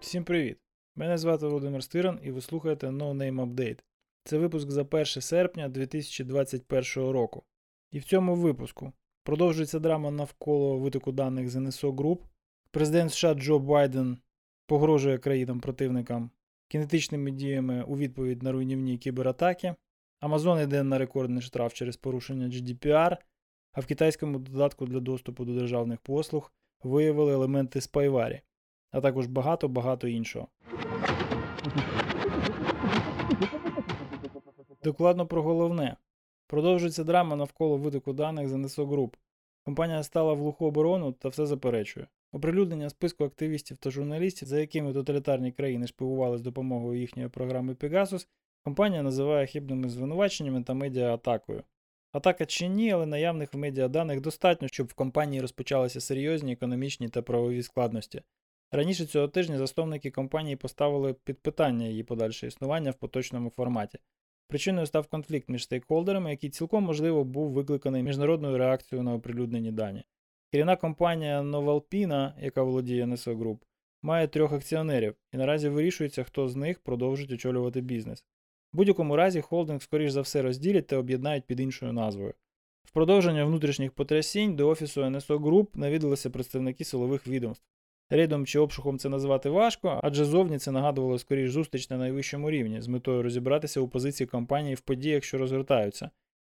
Всім 0.00 0.24
привіт! 0.24 0.58
Мене 0.96 1.18
звати 1.18 1.46
Володимир 1.46 1.82
Стиран 1.82 2.20
і 2.22 2.30
ви 2.30 2.40
слухаєте 2.40 2.86
No 2.86 3.14
Name 3.14 3.46
Update. 3.46 3.78
Це 4.24 4.38
випуск 4.38 4.70
за 4.70 4.82
1 4.82 5.06
серпня 5.06 5.68
2021 5.68 7.10
року. 7.10 7.42
І 7.90 7.98
в 7.98 8.04
цьому 8.04 8.34
випуску 8.34 8.92
продовжується 9.22 9.78
драма 9.78 10.10
навколо 10.10 10.78
витоку 10.78 11.12
даних 11.12 11.48
з 11.48 11.56
НСО 11.60 11.92
Group. 11.92 12.18
Президент 12.70 13.12
США 13.12 13.34
Джо 13.34 13.58
Байден 13.58 14.18
погрожує 14.66 15.18
країнам-противникам 15.18 16.30
кінетичними 16.68 17.30
діями 17.30 17.82
у 17.82 17.96
відповідь 17.96 18.42
на 18.42 18.52
руйнівні 18.52 18.98
кібератаки. 18.98 19.74
Amazon 20.22 20.62
йде 20.62 20.82
на 20.82 20.98
рекордний 20.98 21.42
штраф 21.42 21.74
через 21.74 21.96
порушення 21.96 22.46
GDPR, 22.46 23.16
а 23.72 23.80
в 23.80 23.86
китайському 23.86 24.38
додатку 24.38 24.86
для 24.86 25.00
доступу 25.00 25.44
до 25.44 25.54
державних 25.54 26.00
послуг 26.00 26.52
виявили 26.82 27.32
елементи 27.32 27.80
спайварі, 27.80 28.40
а 28.90 29.00
також 29.00 29.26
багато-багато 29.26 30.08
іншого. 30.08 30.48
Докладно 34.84 35.26
про 35.26 35.42
головне. 35.42 35.96
Продовжується 36.46 37.04
драма 37.04 37.36
навколо 37.36 37.76
витоку 37.76 38.12
даних 38.12 38.48
з 38.48 38.52
НСО 38.52 38.84
Group. 38.84 39.14
Компанія 39.64 40.02
стала 40.02 40.32
в 40.32 40.38
глуху 40.38 40.66
оборону 40.66 41.12
та 41.12 41.28
все 41.28 41.46
заперечує. 41.46 42.06
Оприлюднення 42.32 42.90
списку 42.90 43.24
активістів 43.24 43.76
та 43.76 43.90
журналістів, 43.90 44.48
за 44.48 44.60
якими 44.60 44.92
тоталітарні 44.92 45.52
країни 45.52 45.86
шпигували 45.86 46.38
з 46.38 46.42
допомогою 46.42 47.00
їхньої 47.00 47.28
програми 47.28 47.74
Pegasus, 47.74 48.26
компанія 48.64 49.02
називає 49.02 49.46
хибними 49.46 49.88
звинуваченнями 49.88 50.62
та 50.62 50.74
медіа-атакою. 50.74 51.62
Атака 52.12 52.46
чи 52.46 52.68
ні, 52.68 52.92
але 52.92 53.06
наявних 53.06 53.54
в 53.54 53.56
медіа 53.56 53.88
даних 53.88 54.20
достатньо, 54.20 54.68
щоб 54.68 54.86
в 54.86 54.94
компанії 54.94 55.40
розпочалися 55.40 56.00
серйозні 56.00 56.52
економічні 56.52 57.08
та 57.08 57.22
правові 57.22 57.62
складності. 57.62 58.22
Раніше 58.72 59.06
цього 59.06 59.28
тижня 59.28 59.58
засновники 59.58 60.10
компанії 60.10 60.56
поставили 60.56 61.14
під 61.14 61.38
питання 61.38 61.86
її 61.86 62.02
подальше 62.02 62.46
існування 62.46 62.90
в 62.90 62.94
поточному 62.94 63.50
форматі. 63.50 63.98
Причиною 64.48 64.86
став 64.86 65.06
конфлікт 65.06 65.48
між 65.48 65.64
стейкхолдерами, 65.64 66.30
який 66.30 66.50
цілком 66.50 66.84
можливо 66.84 67.24
був 67.24 67.52
викликаний 67.52 68.02
міжнародною 68.02 68.58
реакцією 68.58 69.02
на 69.02 69.14
оприлюднені 69.14 69.72
дані. 69.72 70.04
Керівна 70.50 70.76
компанія 70.76 71.42
Novalpina, 71.42 72.32
яка 72.40 72.62
володіє 72.62 73.04
NSO 73.04 73.38
Group, 73.38 73.58
має 74.02 74.28
трьох 74.28 74.52
акціонерів, 74.52 75.14
і 75.32 75.36
наразі 75.36 75.68
вирішується, 75.68 76.24
хто 76.24 76.48
з 76.48 76.56
них 76.56 76.80
продовжить 76.80 77.32
очолювати 77.32 77.80
бізнес. 77.80 78.24
Будь-якому 78.74 79.16
разі 79.16 79.40
холдинг, 79.40 79.82
скоріш 79.82 80.10
за 80.10 80.20
все, 80.20 80.42
розділять 80.42 80.86
та 80.86 80.96
об'єднають 80.96 81.44
під 81.44 81.60
іншою 81.60 81.92
назвою. 81.92 82.34
В 82.84 82.90
продовження 82.90 83.44
внутрішніх 83.44 83.92
потрясінь 83.92 84.56
до 84.56 84.68
офісу 84.68 85.02
NSO 85.02 85.38
Group 85.38 85.66
навідалися 85.74 86.30
представники 86.30 86.84
силових 86.84 87.26
відомств. 87.26 87.64
Рейдом 88.10 88.46
чи 88.46 88.58
обшуком 88.58 88.98
це 88.98 89.08
назвати 89.08 89.50
важко, 89.50 90.00
адже 90.02 90.24
зовні 90.24 90.58
це 90.58 90.70
нагадувало 90.70 91.18
скоріш 91.18 91.50
зустріч 91.50 91.90
на 91.90 91.96
найвищому 91.96 92.50
рівні 92.50 92.80
з 92.80 92.88
метою 92.88 93.22
розібратися 93.22 93.80
у 93.80 93.88
позиції 93.88 94.26
компанії 94.26 94.74
в 94.74 94.80
подіях, 94.80 95.24
що 95.24 95.38
розгортаються. 95.38 96.10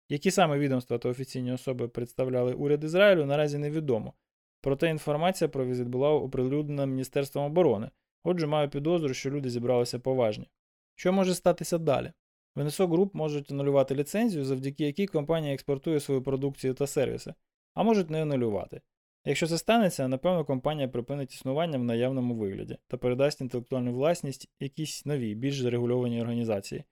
Які 0.09 0.31
саме 0.31 0.59
відомства 0.59 0.99
та 0.99 1.09
офіційні 1.09 1.53
особи 1.53 1.89
представляли 1.89 2.53
уряд 2.53 2.85
Ізраїлю, 2.85 3.27
наразі 3.27 3.59
невідомо. 3.59 4.13
Проте 4.61 4.91
інформація 4.91 5.49
про 5.49 5.67
візит 5.67 5.89
була 5.89 6.11
оприлюднена 6.11 6.87
Міністерством 6.87 7.45
оборони, 7.45 7.91
отже, 8.25 8.47
маю 8.47 8.69
підозру, 8.69 9.15
що 9.15 9.31
люди 9.31 9.51
зібралися 9.51 9.99
поважні. 9.99 10.49
Що 10.95 11.13
може 11.13 11.35
статися 11.35 11.79
далі? 11.79 12.13
В 12.55 12.61
NSO 12.61 12.87
Group 12.87 13.11
можуть 13.13 13.51
анулювати 13.51 13.95
ліцензію, 13.95 14.45
завдяки 14.45 14.85
якій 14.85 15.07
компанія 15.07 15.55
експортує 15.55 16.01
свою 16.01 16.23
продукцію 16.23 16.75
та 16.75 16.87
сервіси, 16.87 17.35
а 17.75 17.83
можуть 17.83 18.11
не 18.11 18.23
анулювати. 18.23 18.81
Якщо 19.25 19.47
це 19.47 19.59
станеться, 19.59 20.09
напевно, 20.09 20.45
компанія 20.45 20.89
припинить 20.89 21.35
існування 21.35 21.79
в 21.79 21.85
наявному 21.85 22.35
вигляді 22.35 22.79
та 22.89 22.97
передасть 22.97 23.41
інтелектуальну 23.41 23.93
власність 23.93 24.49
якійсь 24.61 25.07
новій, 25.07 25.35
більш 25.35 25.61
зарегульованій 25.61 26.21
організації. 26.21 26.85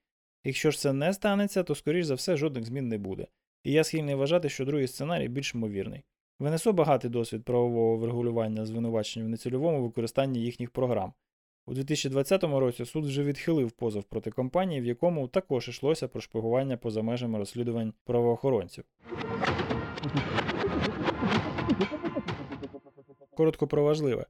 Якщо 0.44 0.70
ж 0.70 0.78
це 0.78 0.92
не 0.92 1.12
станеться, 1.12 1.62
то, 1.62 1.74
скоріш 1.74 2.06
за 2.06 2.14
все, 2.14 2.36
жодних 2.36 2.64
змін 2.64 2.88
не 2.88 2.98
буде. 2.98 3.26
І 3.64 3.72
я 3.72 3.84
схильний 3.84 4.14
вважати, 4.14 4.48
що 4.48 4.64
другий 4.64 4.88
сценарій 4.88 5.28
більш 5.28 5.54
ймовірний. 5.54 6.04
В 6.38 6.50
НСО 6.50 6.72
багатий 6.72 7.10
досвід 7.10 7.44
правового 7.44 7.96
врегулювання 7.96 8.66
звинувачень 8.66 9.24
в 9.24 9.28
нецільовому 9.28 9.82
використанні 9.82 10.40
їхніх 10.40 10.70
програм. 10.70 11.12
У 11.70 11.74
2020 11.74 12.44
році 12.44 12.84
суд 12.84 13.06
вже 13.06 13.22
відхилив 13.22 13.70
позов 13.70 14.04
проти 14.04 14.30
компанії, 14.30 14.80
в 14.80 14.84
якому 14.84 15.28
також 15.28 15.68
йшлося 15.68 16.08
про 16.08 16.20
шпигування 16.20 16.76
поза 16.76 17.02
межами 17.02 17.38
розслідувань 17.38 17.92
правоохоронців. 18.04 18.84
Коротко 23.36 23.66
про 23.66 23.84
важливе. 23.84 24.26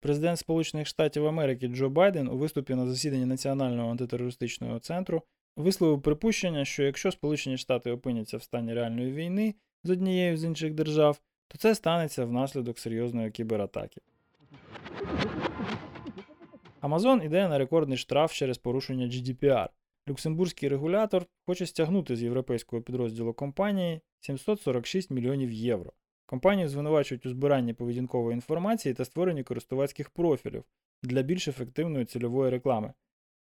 Президент 0.00 0.38
Сполучених 0.38 0.86
Штатів 0.86 1.26
Америки 1.26 1.68
Джо 1.68 1.90
Байден 1.90 2.28
у 2.28 2.36
виступі 2.36 2.74
на 2.74 2.86
засіданні 2.86 3.26
Національного 3.26 3.90
антитерористичного 3.90 4.78
центру 4.78 5.22
висловив 5.56 6.02
припущення, 6.02 6.64
що 6.64 6.82
якщо 6.82 7.10
Сполучені 7.10 7.56
Штати 7.58 7.90
опиняться 7.90 8.36
в 8.36 8.42
стані 8.42 8.74
реальної 8.74 9.12
війни 9.12 9.54
з 9.84 9.90
однією 9.90 10.36
з 10.36 10.44
інших 10.44 10.74
держав, 10.74 11.20
то 11.48 11.58
це 11.58 11.74
станеться 11.74 12.24
внаслідок 12.24 12.78
серйозної 12.78 13.30
кібератаки. 13.30 14.00
Amazon 16.84 17.24
іде 17.24 17.48
на 17.48 17.58
рекордний 17.58 17.98
штраф 17.98 18.32
через 18.32 18.58
порушення 18.58 19.06
GDPR. 19.06 19.68
Люксембурзький 20.08 20.68
регулятор 20.68 21.26
хоче 21.46 21.66
стягнути 21.66 22.16
з 22.16 22.22
європейського 22.22 22.82
підрозділу 22.82 23.32
компанії 23.32 24.00
746 24.20 25.10
мільйонів 25.10 25.52
євро. 25.52 25.92
Компанію 26.26 26.68
звинувачують 26.68 27.26
у 27.26 27.30
збиранні 27.30 27.72
поведінкової 27.74 28.34
інформації 28.34 28.94
та 28.94 29.04
створенні 29.04 29.42
користувацьких 29.42 30.10
профілів 30.10 30.64
для 31.02 31.22
більш 31.22 31.48
ефективної 31.48 32.04
цільової 32.04 32.50
реклами. 32.50 32.92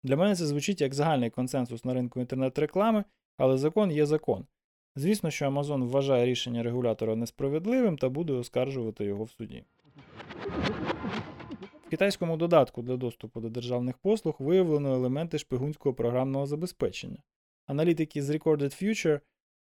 Для 0.04 0.18
мене 0.18 0.36
це 0.36 0.46
звучить 0.46 0.82
як 0.82 0.94
загальний 0.94 1.30
консенсус 1.30 1.86
на 1.86 1.94
ринку 1.94 2.20
інтернет-реклами, 2.20 3.04
але 3.38 3.58
закон 3.58 3.92
є 3.92 4.06
закон. 4.06 4.46
Звісно, 4.96 5.32
що 5.32 5.46
Amazon 5.46 5.88
вважає 5.88 6.26
рішення 6.26 6.64
регулятора 6.64 7.16
несправедливим 7.16 7.98
та 7.98 8.10
буде 8.10 8.34
оскаржувати 8.34 9.06
його 9.06 9.24
в 9.24 9.32
суді. 9.32 9.64
Китайському 11.94 12.38
додатку 12.38 12.82
для 12.82 12.98
доступу 12.98 13.42
до 13.42 13.50
державних 13.50 13.98
послуг 13.98 14.36
виявлено 14.40 14.94
елементи 14.94 15.38
шпигунського 15.38 15.96
програмного 15.96 16.46
забезпечення. 16.46 17.24
Аналітики 17.66 18.24
з 18.24 18.30
Recorded 18.30 18.84
Future 18.84 19.20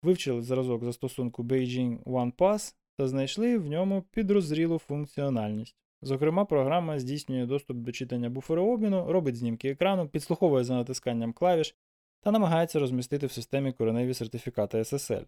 вивчили 0.03 0.41
зразок 0.41 0.84
застосунку 0.84 1.44
Beijing 1.44 2.03
OnePass 2.03 2.75
та 2.97 3.08
знайшли 3.08 3.58
в 3.58 3.68
ньому 3.68 4.02
підрозрілу 4.02 4.78
функціональність. 4.80 5.75
Зокрема, 6.02 6.46
програма 6.46 7.00
здійснює 7.00 7.46
доступ 7.46 7.78
до 7.78 7.91
читання 7.91 8.30
буферообміну, 8.30 9.12
робить 9.12 9.35
знімки 9.35 9.69
екрану, 9.69 10.08
підслуховує 10.08 10.64
за 10.64 10.74
натисканням 10.74 11.34
клавіш 11.34 11.75
та 12.22 12.31
намагається 12.31 12.80
розмістити 12.80 13.28
в 13.28 13.31
системі 13.31 13.74
кореневі 13.74 14.14
сертифікати 14.14 14.78
SSL. 14.78 15.25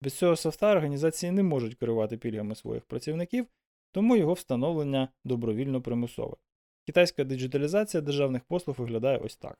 Без 0.00 0.14
цього 0.14 0.36
софта 0.36 0.72
організації 0.72 1.32
не 1.32 1.42
можуть 1.42 1.74
керувати 1.74 2.16
пільгами 2.16 2.54
своїх 2.54 2.84
працівників, 2.84 3.46
тому 3.92 4.16
його 4.16 4.32
встановлення 4.32 5.08
добровільно 5.24 5.82
примусове. 5.82 6.36
Китайська 6.86 7.24
диджиталізація 7.24 8.00
державних 8.00 8.44
послуг 8.44 8.76
виглядає 8.78 9.18
ось 9.18 9.36
так. 9.36 9.58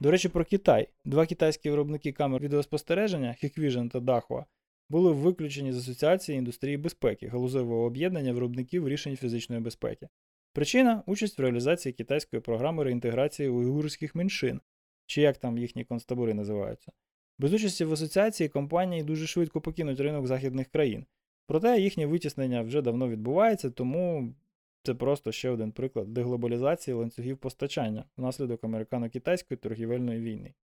До 0.00 0.10
речі, 0.10 0.28
про 0.28 0.44
Китай. 0.44 0.88
Два 1.04 1.26
китайські 1.26 1.70
виробники 1.70 2.12
камер 2.12 2.42
відеоспостереження 2.42 3.36
Hikvision 3.42 3.90
та 3.90 3.98
Dahua 3.98 4.44
були 4.88 5.12
виключені 5.12 5.72
з 5.72 5.78
Асоціації 5.78 6.38
індустрії 6.38 6.76
безпеки, 6.76 7.28
галузевого 7.28 7.84
об'єднання 7.84 8.32
виробників 8.32 8.88
рішень 8.88 9.16
фізичної 9.16 9.62
безпеки. 9.62 10.08
Причина 10.52 11.02
участь 11.06 11.38
в 11.38 11.42
реалізації 11.42 11.92
китайської 11.92 12.42
програми 12.42 12.84
реінтеграції 12.84 13.48
уйгурських 13.48 14.14
меншин, 14.14 14.60
чи 15.06 15.22
як 15.22 15.38
там 15.38 15.58
їхні 15.58 15.84
концтабори 15.84 16.34
називаються. 16.34 16.92
Без 17.38 17.52
участі 17.52 17.84
в 17.84 17.92
асоціації 17.92 18.48
компанії 18.48 19.02
дуже 19.02 19.26
швидко 19.26 19.60
покинуть 19.60 20.00
ринок 20.00 20.26
західних 20.26 20.68
країн. 20.68 21.06
Проте 21.46 21.80
їхнє 21.80 22.06
витіснення 22.06 22.62
вже 22.62 22.82
давно 22.82 23.08
відбувається, 23.08 23.70
тому 23.70 24.34
це 24.82 24.94
просто 24.94 25.32
ще 25.32 25.50
один 25.50 25.72
приклад 25.72 26.14
деглобалізації 26.14 26.94
ланцюгів 26.94 27.36
постачання 27.38 28.04
внаслідок 28.16 28.64
американо-китайської 28.64 29.58
торгівельної 29.58 30.20
війни. 30.20 30.54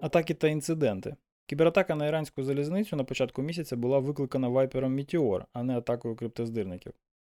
Атаки 0.00 0.34
та 0.34 0.48
інциденти. 0.48 1.16
Кібератака 1.46 1.94
на 1.94 2.06
іранську 2.06 2.42
залізницю 2.42 2.96
на 2.96 3.04
початку 3.04 3.42
місяця 3.42 3.76
була 3.76 3.98
викликана 3.98 4.48
вайпером 4.48 4.98
Meteor, 4.98 5.44
а 5.52 5.62
не 5.62 5.78
атакою 5.78 6.16
криптоздирників. 6.16 6.92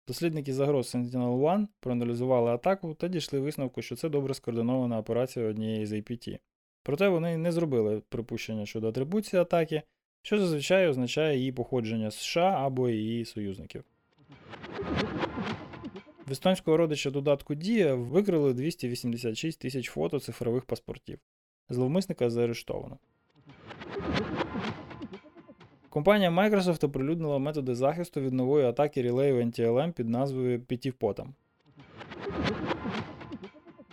Дослідники 0.09 0.55
загроз 0.55 0.95
Sentinel-1 0.95 1.67
проаналізували 1.81 2.51
атаку 2.51 2.95
та 2.95 3.09
дійшли 3.09 3.41
висновку, 3.41 3.83
що 3.83 3.97
це 3.97 4.09
добре 4.09 4.35
скоординована 4.35 4.99
операція 4.99 5.49
однієї 5.49 5.87
з 5.87 5.93
APT. 5.93 6.39
Проте 6.83 7.09
вони 7.09 7.37
не 7.37 7.53
зробили 7.53 8.03
припущення 8.09 8.67
щодо 8.67 8.89
атрибуції 8.89 9.43
атаки, 9.43 9.83
що 10.23 10.39
зазвичай 10.39 10.89
означає 10.89 11.39
її 11.39 11.53
походження 11.53 12.11
з 12.11 12.17
США 12.17 12.57
або 12.59 12.89
її 12.89 13.25
союзників. 13.25 13.85
В 16.27 16.33
естонського 16.33 16.77
родича 16.77 17.11
додатку 17.11 17.55
Дія 17.55 17.95
викрили 17.95 18.55
286 18.55 19.61
тисяч 19.61 19.91
фото 19.91 20.21
цифрових 20.21 20.65
паспортів. 20.65 21.19
Зловмисника 21.69 22.31
заарештовано. 22.31 22.99
Компанія 25.89 26.31
Microsoft 26.31 26.87
оприлюднила 26.87 27.39
методи 27.39 27.75
захисту 27.75 28.21
від 28.21 28.33
нової 28.33 28.67
атаки 28.67 29.03
релею 29.03 29.45
NTLM 29.45 29.93
під 29.93 30.09
назвою 30.09 30.61
Пітівпотам. 30.61 31.35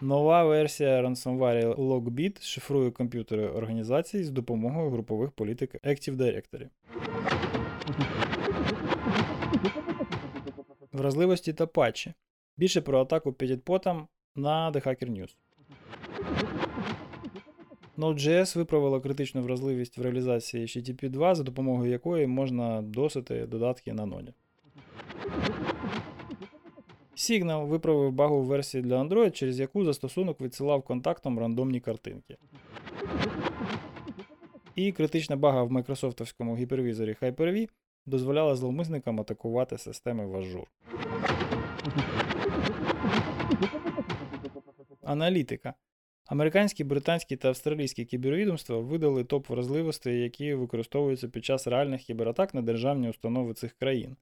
Нова 0.02 0.44
версія 0.44 1.02
ransomware 1.02 1.76
Logbit 1.76 2.42
шифрує 2.42 2.92
комп'ютери 2.92 3.48
організації 3.48 4.24
з 4.24 4.30
допомогою 4.30 4.90
групових 4.90 5.32
політик 5.32 5.76
Active 5.86 6.16
Directory. 6.16 6.68
Вразливості 10.92 11.54
та 11.54 11.68
патчі. 11.68 12.14
Більше 12.58 12.82
про 12.82 13.02
атаку 13.02 13.34
Пітівпотам 13.34 14.08
на 14.36 14.72
The 14.72 14.88
Hacker 14.88 15.10
News. 15.10 15.36
Node.js 17.98 18.58
виправила 18.58 19.00
критичну 19.00 19.42
вразливість 19.42 19.98
в 19.98 20.02
реалізації 20.02 20.66
HTTP 20.66 21.10
2, 21.10 21.36
за 21.36 21.44
допомогою 21.44 21.92
якої 21.92 22.28
можна 22.28 22.82
досити 22.82 23.46
додатки 23.46 23.94
на 23.94 24.06
ноді. 24.06 24.34
Signal 27.30 27.68
виправив 27.68 28.12
багову 28.12 28.44
версію 28.44 28.84
для 28.84 29.02
Android, 29.02 29.32
через 29.32 29.60
яку 29.60 29.86
застосунок 29.86 30.42
відсилав 30.42 30.84
контактом 30.84 31.40
рандомні 31.40 31.80
картинки. 31.80 32.38
І 34.76 34.92
критична 34.92 35.36
бага 35.36 35.64
в 35.64 35.72
майкрософтовському 35.72 36.58
гіпервізорі 36.58 37.16
Hyper-V 37.22 37.70
дозволяла 38.06 38.56
зловмисникам 38.56 39.20
атакувати 39.20 39.78
системи 39.78 40.26
в 40.26 40.36
Azure. 40.36 40.68
Аналітика. 45.04 45.74
Американські, 46.26 46.84
британські 46.84 47.36
та 47.36 47.48
австралійські 47.48 48.06
кібервідомства 48.06 48.80
видали 48.80 49.24
топ 49.24 49.50
вразливостей, 49.50 50.22
які 50.22 50.54
використовуються 50.54 51.28
під 51.28 51.46
час 51.46 51.68
реальних 51.68 52.02
кібератак 52.02 52.54
на 52.54 52.62
державні 52.62 53.10
установи 53.10 53.54
цих 53.54 53.74
країн. 53.74 54.16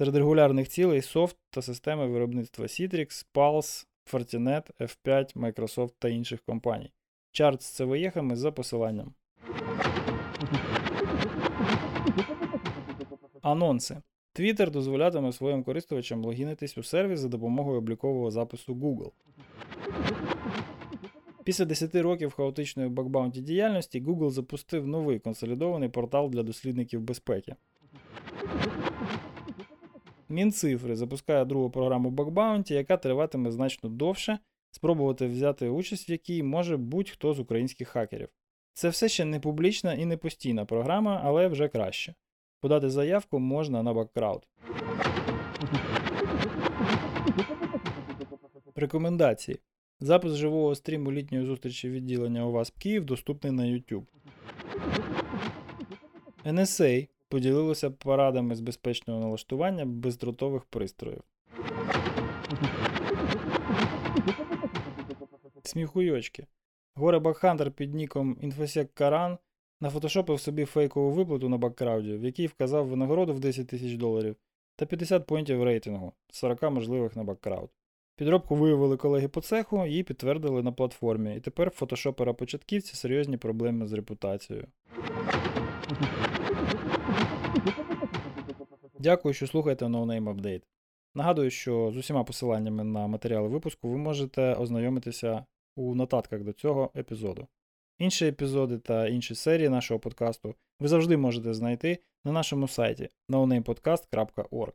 Серед 0.00 0.16
регулярних 0.16 0.68
цілей 0.68 1.02
софт 1.02 1.36
та 1.50 1.62
системи 1.62 2.06
виробництва 2.06 2.66
Citrix, 2.66 3.26
Pulse, 3.34 3.86
Fortinet, 4.12 4.70
F5, 4.80 5.36
Microsoft 5.36 5.92
та 5.98 6.08
інших 6.08 6.40
компаній. 6.40 6.92
Чарт 7.32 7.62
з 7.62 7.66
ЦВЄхами 7.66 8.36
за 8.36 8.52
посиланням. 8.52 9.14
Анонси. 13.42 13.96
Twitter 14.34 14.70
дозволятиме 14.70 15.32
своїм 15.32 15.62
користувачам 15.62 16.24
логінитись 16.24 16.78
у 16.78 16.82
сервіс 16.82 17.20
за 17.20 17.28
допомогою 17.28 17.78
облікового 17.78 18.30
запису 18.30 18.74
Google. 18.74 19.10
Після 21.44 21.64
10 21.64 21.94
років 21.94 22.32
хаотичної 22.32 22.88
бакбаунті 22.88 23.40
діяльності 23.40 24.02
Google 24.02 24.30
запустив 24.30 24.86
новий 24.86 25.18
консолідований 25.18 25.88
портал 25.88 26.30
для 26.30 26.42
дослідників 26.42 27.00
безпеки. 27.00 27.56
Мінцифри 30.30 30.96
запускає 30.96 31.44
другу 31.44 31.70
програму 31.70 32.10
бакбаунті, 32.10 32.74
яка 32.74 32.96
триватиме 32.96 33.50
значно 33.50 33.90
довше, 33.90 34.38
спробувати 34.70 35.26
взяти 35.26 35.68
участь 35.68 36.08
в 36.08 36.10
якій 36.10 36.42
може 36.42 36.76
будь-хто 36.76 37.34
з 37.34 37.40
українських 37.40 37.88
хакерів. 37.88 38.28
Це 38.72 38.88
все 38.88 39.08
ще 39.08 39.24
не 39.24 39.40
публічна 39.40 39.94
і 39.94 40.04
не 40.04 40.16
постійна 40.16 40.64
програма, 40.64 41.20
але 41.24 41.48
вже 41.48 41.68
краще. 41.68 42.14
Подати 42.60 42.90
заявку 42.90 43.38
можна 43.38 43.82
на 43.82 43.92
Backcrowd. 43.92 44.42
Рекомендації. 48.74 49.58
Запис 50.00 50.32
живого 50.32 50.74
стріму 50.74 51.12
літньої 51.12 51.46
зустрічі 51.46 51.90
відділення 51.90 52.46
у 52.46 52.52
вас 52.52 52.70
Київ 52.70 53.04
доступний 53.04 53.52
на 53.52 53.62
YouTube. 53.62 54.04
NSA 56.44 57.08
поділилося 57.30 57.90
порадами 57.90 58.54
з 58.54 58.60
безпечного 58.60 59.20
налаштування 59.20 59.84
бездротових 59.84 60.64
пристроїв. 60.64 61.22
Сміхуйочки. 65.62 66.46
Горе 66.94 67.18
Бакхантер 67.18 67.70
під 67.70 67.94
ніком 67.94 68.36
Infosec 68.42 68.88
Karan 69.00 69.38
нафотошопив 69.80 70.40
собі 70.40 70.64
фейкову 70.64 71.10
виплату 71.10 71.48
на 71.48 71.58
баккрауді, 71.58 72.16
в 72.16 72.24
якій 72.24 72.46
вказав 72.46 72.86
винагороду 72.86 73.34
в 73.34 73.40
10 73.40 73.66
тисяч 73.66 73.94
доларів 73.94 74.36
та 74.76 74.86
50 74.86 75.26
поінтів 75.26 75.62
рейтингу 75.62 76.12
з 76.30 76.38
40 76.38 76.62
можливих 76.62 77.16
на 77.16 77.24
баккрауд. 77.24 77.70
Підробку 78.16 78.56
виявили 78.56 78.96
колеги 78.96 79.28
по 79.28 79.40
цеху 79.40 79.86
і 79.86 80.02
підтвердили 80.02 80.62
на 80.62 80.72
платформі, 80.72 81.36
і 81.36 81.40
тепер 81.40 81.70
фотошопера 81.70 82.32
початківці 82.32 82.96
серйозні 82.96 83.36
проблеми 83.36 83.86
з 83.86 83.92
репутацією. 83.92 84.66
Дякую, 89.02 89.34
що 89.34 89.46
слухаєте 89.46 89.84
No 89.84 90.06
Name 90.06 90.34
Update. 90.34 90.62
Нагадую, 91.14 91.50
що 91.50 91.90
з 91.94 91.96
усіма 91.96 92.24
посиланнями 92.24 92.84
на 92.84 93.06
матеріали 93.06 93.48
випуску 93.48 93.88
ви 93.88 93.96
можете 93.96 94.54
ознайомитися 94.54 95.44
у 95.76 95.94
нотатках 95.94 96.42
до 96.42 96.52
цього 96.52 96.90
епізоду. 96.96 97.46
Інші 97.98 98.26
епізоди 98.26 98.78
та 98.78 99.08
інші 99.08 99.34
серії 99.34 99.68
нашого 99.68 100.00
подкасту 100.00 100.54
ви 100.80 100.88
завжди 100.88 101.16
можете 101.16 101.54
знайти 101.54 101.98
на 102.24 102.32
нашому 102.32 102.68
сайті 102.68 103.08
nonamepodcast.org. 103.28 104.72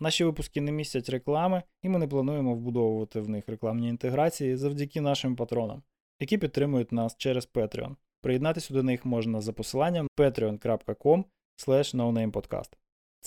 Наші 0.00 0.24
випуски 0.24 0.60
не 0.60 0.72
містять 0.72 1.08
реклами, 1.08 1.62
і 1.82 1.88
ми 1.88 1.98
не 1.98 2.08
плануємо 2.08 2.54
вбудовувати 2.54 3.20
в 3.20 3.28
них 3.28 3.48
рекламні 3.48 3.88
інтеграції 3.88 4.56
завдяки 4.56 5.00
нашим 5.00 5.36
патронам, 5.36 5.82
які 6.20 6.38
підтримують 6.38 6.92
нас 6.92 7.16
через 7.16 7.48
Patreon. 7.54 7.96
Приєднатися 8.20 8.74
до 8.74 8.82
них 8.82 9.04
можна 9.04 9.40
за 9.40 9.52
посиланням 9.52 10.08
patreon.com. 10.16 11.24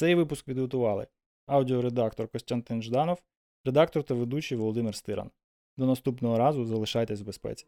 Цей 0.01 0.15
випуск 0.15 0.45
підготували 0.45 1.07
аудіоредактор 1.45 2.27
Костянтин 2.27 2.83
Жданов, 2.83 3.21
редактор 3.65 4.03
та 4.03 4.13
ведучий 4.13 4.57
Володимир 4.57 4.95
Стиран. 4.95 5.31
До 5.77 5.85
наступного 5.85 6.37
разу 6.37 6.65
залишайтесь 6.65 7.21
в 7.21 7.25
безпеці. 7.25 7.65